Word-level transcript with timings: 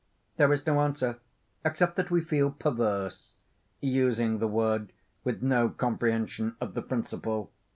There 0.37 0.51
is 0.51 0.65
no 0.65 0.81
answer, 0.81 1.19
except 1.63 1.95
that 1.97 2.09
we 2.09 2.21
feel 2.21 2.49
perverse, 2.49 3.33
using 3.81 4.39
the 4.39 4.47
word 4.47 4.93
with 5.23 5.43
no 5.43 5.69
comprehension 5.69 6.55
of 6.59 6.73
the 6.73 6.81
principle. 6.81 7.51